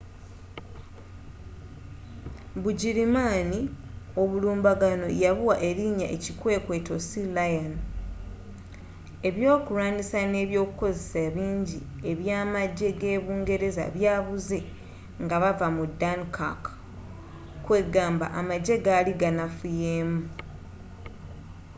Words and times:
bugirimaani 2.61 3.59
obulumbaganno 4.21 5.07
yabuwa 5.23 5.55
erinya 5.69 6.05
ekikwekweto 6.15 6.95
sealion”. 7.09 7.73
ebyokulwanisa 9.27 10.19
ne 10.31 10.37
ebyokukozesa 10.45 11.23
bingi 11.35 11.79
ebya 12.09 12.35
amajje 12.45 12.89
ge’bungereza 13.01 13.85
byabuze 13.95 14.59
nga 15.23 15.35
bavva 15.43 15.67
mu 15.77 15.85
dunkirk 15.99 16.63
kwegamba 17.65 18.25
amajje 18.39 18.75
gali 18.85 19.13
ganafuyemu 19.21 20.19